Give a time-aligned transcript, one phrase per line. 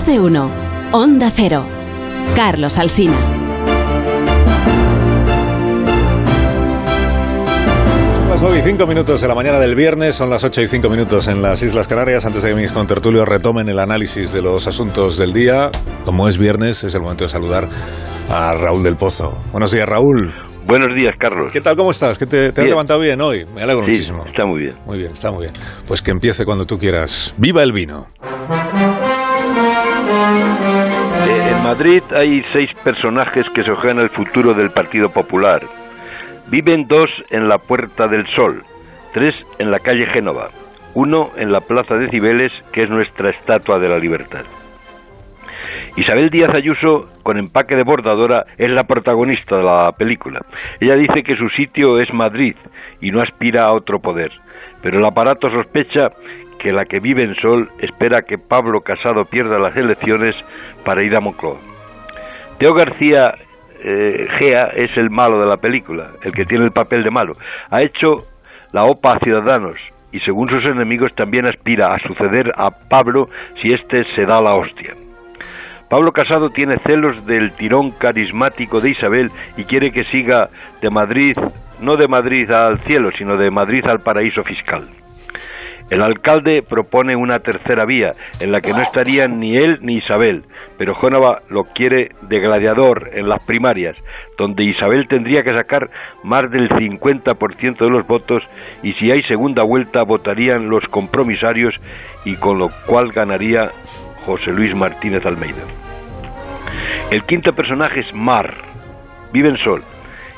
[0.00, 0.50] de uno.
[0.90, 1.64] Onda Cero.
[2.34, 3.12] Carlos Alsina.
[8.14, 10.68] Son las 9 y 5 minutos de la mañana del viernes, son las 8 y
[10.68, 12.24] 5 minutos en las Islas Canarias.
[12.24, 15.70] Antes de que mis contertulios retomen el análisis de los asuntos del día,
[16.06, 17.68] como es viernes, es el momento de saludar
[18.30, 19.36] a Raúl del Pozo.
[19.52, 20.34] Buenos días, Raúl.
[20.66, 21.52] Buenos días, Carlos.
[21.52, 21.76] ¿Qué tal?
[21.76, 22.16] ¿Cómo estás?
[22.16, 23.44] ¿Que te, te has levantado bien hoy?
[23.54, 24.24] Me alegro Sí, muchísimo.
[24.24, 24.74] está muy bien.
[24.86, 25.52] Muy bien, está muy bien.
[25.86, 27.34] Pues que empiece cuando tú quieras.
[27.36, 28.06] ¡Viva el vino!
[31.62, 35.62] Madrid hay seis personajes que se juegan el futuro del Partido Popular.
[36.50, 38.64] Viven dos en la Puerta del Sol,
[39.14, 40.48] tres en la calle Génova,
[40.94, 44.42] uno en la Plaza de Cibeles, que es nuestra estatua de la libertad.
[45.96, 50.40] Isabel Díaz Ayuso, con empaque de bordadora, es la protagonista de la película.
[50.80, 52.56] Ella dice que su sitio es Madrid
[53.00, 54.32] y no aspira a otro poder,
[54.82, 56.10] pero el aparato sospecha
[56.62, 60.36] que la que vive en Sol espera que Pablo Casado pierda las elecciones
[60.84, 61.58] para ir a Moncloa.
[62.58, 63.34] Teo García
[63.82, 67.34] eh, Gea es el malo de la película, el que tiene el papel de malo.
[67.68, 68.26] Ha hecho
[68.72, 69.76] la OPA a Ciudadanos
[70.12, 73.28] y según sus enemigos también aspira a suceder a Pablo
[73.60, 74.94] si éste se da la hostia.
[75.90, 80.48] Pablo Casado tiene celos del tirón carismático de Isabel y quiere que siga
[80.80, 81.36] de Madrid,
[81.80, 84.88] no de Madrid al cielo, sino de Madrid al paraíso fiscal.
[85.90, 90.44] El alcalde propone una tercera vía, en la que no estarían ni él ni Isabel,
[90.78, 93.96] pero Jónova lo quiere de gladiador en las primarias,
[94.38, 95.90] donde Isabel tendría que sacar
[96.22, 98.42] más del 50% de los votos
[98.82, 101.74] y si hay segunda vuelta votarían los compromisarios
[102.24, 103.70] y con lo cual ganaría
[104.24, 105.62] José Luis Martínez Almeida.
[107.10, 108.54] El quinto personaje es Mar,
[109.32, 109.82] vive en Sol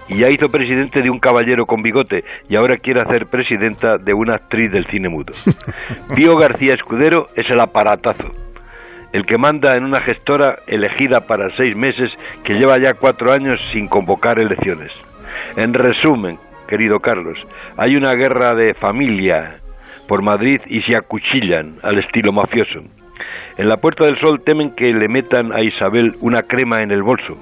[0.08, 4.12] y ya hizo presidente de un caballero con bigote y ahora quiere hacer presidenta de
[4.14, 5.32] una actriz del cine mudo.
[6.14, 8.30] Pío García Escudero es el aparatazo,
[9.12, 12.10] el que manda en una gestora elegida para seis meses
[12.44, 14.92] que lleva ya cuatro años sin convocar elecciones.
[15.56, 17.38] En resumen, querido Carlos,
[17.76, 19.58] hay una guerra de familia
[20.08, 22.80] por Madrid y se acuchillan al estilo mafioso.
[23.56, 27.02] En la Puerta del Sol temen que le metan a Isabel una crema en el
[27.02, 27.36] bolso.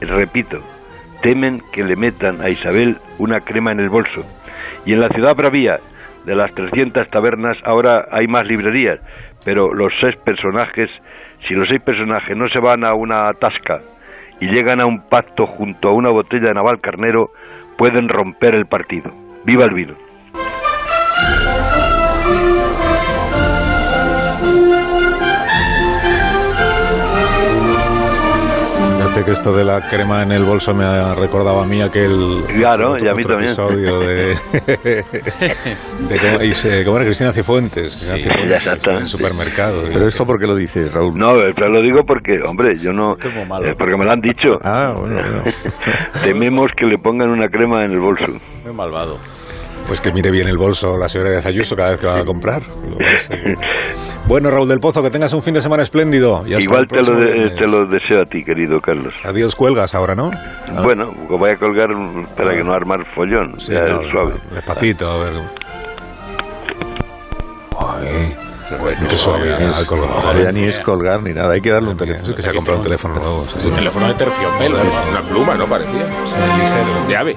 [0.00, 0.60] Repito,
[1.24, 4.22] temen que le metan a Isabel una crema en el bolso.
[4.84, 5.78] Y en la ciudad bravía,
[6.26, 9.00] de las 300 tabernas, ahora hay más librerías,
[9.42, 10.90] pero los seis personajes,
[11.48, 13.80] si los seis personajes no se van a una tasca
[14.38, 17.30] y llegan a un pacto junto a una botella de Naval Carnero,
[17.78, 19.10] pueden romper el partido.
[19.46, 19.94] ¡Viva el vino!
[29.14, 32.42] Fíjate que esto de la crema en el bolso me ha recordado a mí aquel
[32.56, 33.52] Claro, otro- y a mí otro también.
[33.52, 34.34] episodio de,
[36.08, 38.90] de cómo, y se- cómo era Cristina Cifuentes, Cristina Sí, Cifuentes exacto.
[38.90, 39.82] en el supermercado.
[39.92, 41.16] Pero esto por qué lo dices, Raúl.
[41.16, 43.14] No, pero lo digo porque, hombre, yo no...
[43.32, 43.68] Muy malo.
[43.70, 44.58] eh, porque me lo han dicho.
[44.64, 45.42] Ah, bueno, bueno.
[46.24, 48.24] Tememos que le pongan una crema en el bolso.
[48.64, 49.18] Muy malvado.
[49.86, 52.24] Pues que mire bien el bolso la señora de Ayuso cada vez que va a
[52.24, 52.62] comprar.
[54.26, 56.44] Bueno, Raúl del Pozo, que tengas un fin de semana espléndido.
[56.46, 59.14] Y Igual te lo, de- te lo deseo a ti, querido Carlos.
[59.22, 60.30] Adiós, cuelgas ahora, ¿no?
[60.32, 61.90] Ah, Bueno, voy a colgar
[62.36, 63.60] para que no armar follón.
[63.60, 64.34] sí, ya, no, suave.
[64.48, 65.32] no, despacito, a ver.
[67.78, 68.34] Ay,
[68.80, 69.12] Bueno, es-.
[69.12, 72.34] Esto ya ni es colgar ni nada, hay que darle un Es teléfono.
[72.34, 73.46] que se ha comprado un teléfono nuevo.
[73.58, 73.68] sí.
[73.68, 74.84] Un teléfono de terciopelo, ¿no?
[75.10, 75.66] una pluma, ¿no?
[75.66, 76.06] Parecía.
[77.08, 77.36] De ave.